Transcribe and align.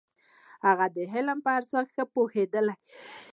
هغوی 0.67 0.89
د 1.09 1.13
علم 1.13 1.39
په 1.45 1.49
ارزښت 1.57 1.89
ښه 1.95 2.03
پوهېدل. 2.13 2.67